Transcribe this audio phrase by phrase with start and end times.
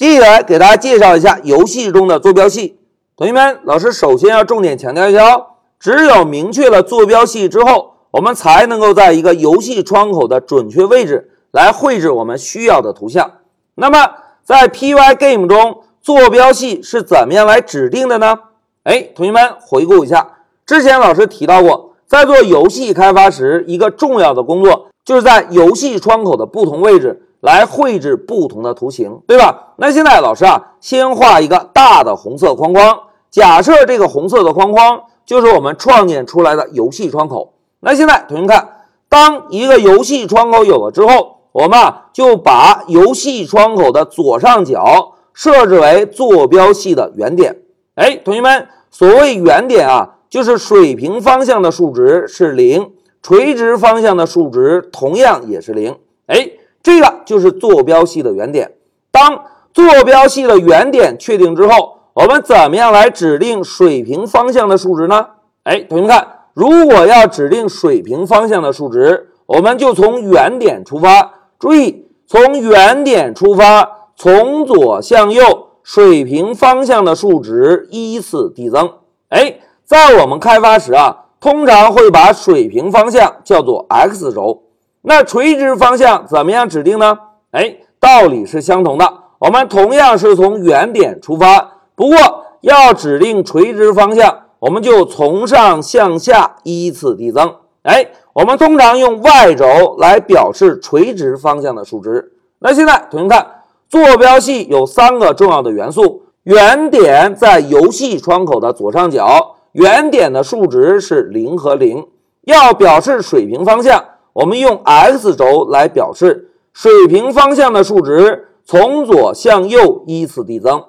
[0.00, 2.78] 接下来给大家介绍一下游戏中的坐标系。
[3.18, 13.30] 同学们，老师首先要重点强调一下哦，只有明确了坐标系之后，我们才能够在一个游戏窗口的准确位置来绘制我们需要的图像。
[13.74, 18.38] 那么在 Pygame 中，坐标系是怎么样来指定的呢？
[18.84, 27.26] 哎，同学们回顾一下，之前老师提到过，在做游戏开发时，一个重要的工作就是在游戏窗口的不同位置。
[27.40, 29.72] 来绘制不同的图形，对吧？
[29.76, 32.98] 那现在老师啊，先画一个大的红色框框，
[33.30, 37.54] 假设这个红色的框框就是我们创建出来的游戏窗口。
[37.80, 38.68] 那现在同学们看，
[39.08, 47.56] 当一个游戏窗口有了之后，我们啊就把游戏窗口的左上角设置为坐标系的原点。
[47.94, 55.96] 哎，同学们，所谓原点啊，就是水平方向的数值是零，垂直方向的数值同样也是零。
[56.26, 56.50] 哎。
[56.82, 58.72] 这个就是坐标系的原点。
[59.10, 65.26] 当坐标系的原点确定之后，我们怎么样来指定水平方向的数值呢？
[65.64, 71.32] 哎，同学们看，如果要指定水平方向的数值，我们就从原点出发。
[71.58, 78.90] 注意，从原点出发，从左向右，水平方向的数值依次递增。
[79.28, 84.62] 哎，在我们开发时啊，通常会把水平方向叫做 x 轴。
[85.02, 87.18] 那垂直方向怎么样指定呢？
[87.52, 92.16] 哎，道理是相同的，我们同样是从原点出发，不过
[92.60, 97.54] 要指定垂直方向，我们就从上向下依次递增。
[97.82, 102.32] 哎，我们通常用 y 轴来表示垂直方向的数值。
[102.58, 103.46] 那现在同学们看，
[103.88, 112.06] 坐标系有三个重要的元素，原点在游戏窗口的左上角，原点的数值是零和零，
[112.42, 114.04] 要表示水平方向。
[114.40, 120.82] 我们用 x 轴来表示水平方向的数值从左向右依次递增。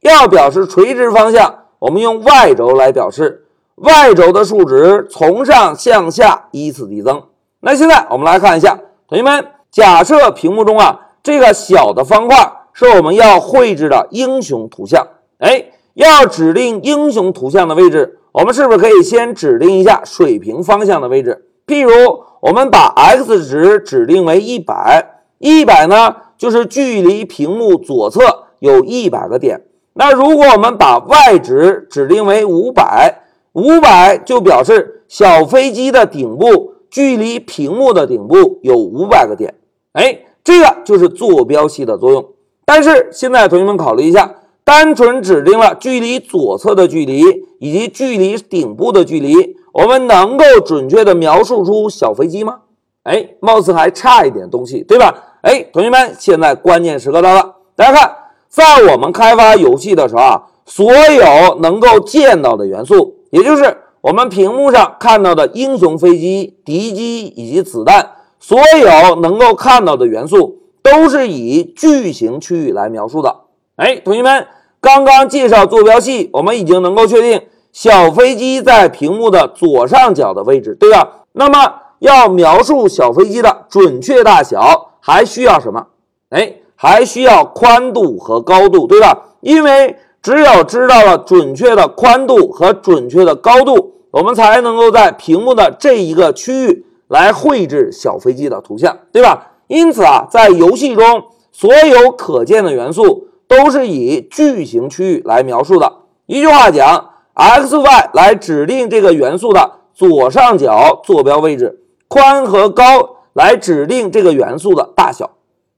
[0.00, 3.44] 要表示垂直方向，我们用 y 轴来表示
[3.76, 7.22] y 轴的数值从上向下依次递增。
[7.60, 8.76] 那现在我们来看一下，
[9.08, 12.36] 同学们，假设屏幕中啊这个小的方块
[12.72, 15.06] 是我们要绘制的英雄图像。
[15.38, 21.44] 哎，要指定英雄图像的位置，我们是不是可以先指定一下水平方向的位置？
[21.66, 22.24] 譬如。
[22.38, 28.20] 我们把 x 值指定为一百，一百呢就是距离屏幕左侧
[28.60, 29.62] 有一百个点。
[29.94, 33.22] 那如果我们把 y 值指定为五百，
[33.54, 39.54] 五百就表示小飞机的顶部距离屏幕的顶部有五百个点。
[39.94, 42.24] 哎，这个就是坐标系的作用。
[42.64, 47.22] 但是现在同学们考虑一下，单纯指定了距离左侧的距离
[47.58, 49.56] 以及距离顶部的距离。
[49.76, 52.60] 我们能够准确的描述出小飞机吗？
[53.02, 55.14] 哎，貌似还差一点东西，对吧？
[55.42, 57.56] 哎，同学们，现在关键时刻到了。
[57.74, 58.16] 大家看，
[58.48, 73.42] 在我们开发游戏的时候啊，所有能够见到的元素，也就是我们屏幕上看到的英雄飞机、敌机以及子弹，所有能够看到的元素，都是以矩形区域来描述的。
[73.76, 74.46] 哎，同学们，
[74.80, 77.42] 刚刚介绍坐标系，我们已经能够确定。
[77.76, 81.26] 小飞机在屏幕的左上角的位置，对吧？
[81.32, 85.88] 那么要描述小飞机的准确大小，还需要什么？
[86.30, 89.24] 哎，还需要宽度和高度，对吧？
[89.42, 99.48] 因为只有知道了准确的宽度和准确的高度，我们才能够在屏幕的这一个区域来绘制小飞机的图像，对吧？
[99.66, 105.92] 因此啊，在游戏中，所有可见的元素都是以矩形区域来描述的。
[106.24, 107.10] 一句话讲。
[107.38, 115.32] x、y 来指定这个元素的左上角坐标位置，宽和高来指定这个元素的大小。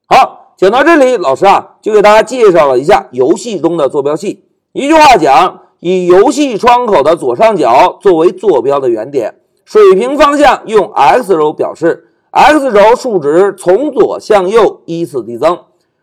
[0.06, 4.44] 好，讲到这里，老师啊就给大家介绍了一下游戏中的坐标系。
[4.72, 15.56] 一句话讲，以游戏窗口的左上角作为坐标的原点，水平方向用 x 轴表示，x 轴数值从左向右依次递增；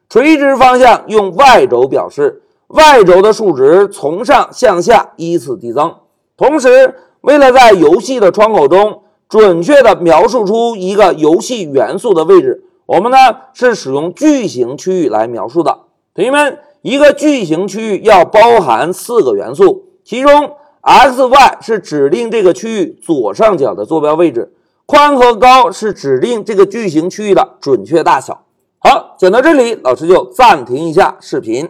[0.10, 2.42] 垂直方向用 y 轴表示。
[2.76, 5.96] Y 轴的数值从上向下依次递增。
[6.36, 13.18] 同时，为了在游戏的窗口中准确的描述出一个游戏元素的位置，我们呢
[13.54, 15.80] 是使用矩形区域来描述的。
[16.14, 20.52] 同学们，一个矩形区域要包含四个元素，其中
[20.82, 24.54] x、y 是指定这个区域左上角的坐标位置，
[24.86, 28.44] 宽和高是指定这个矩形区域的准确大小。
[28.80, 31.70] 好，讲到这里，老师就暂停一下视频。